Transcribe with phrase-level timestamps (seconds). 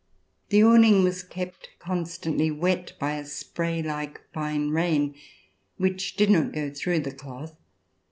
[0.49, 5.13] This awning was kept constantly wet by a spray like fine rain
[5.77, 7.55] which did not go through the cloth.